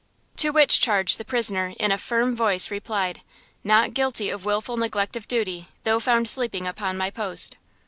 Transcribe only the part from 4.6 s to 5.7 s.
neglect of duty,